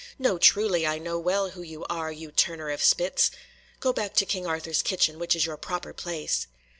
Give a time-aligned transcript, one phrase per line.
[0.17, 0.87] No, truly!
[0.87, 3.29] I know well who you are, you turner of spits!
[3.79, 6.47] Go back to King Arthur's kitchen, which is your proper place."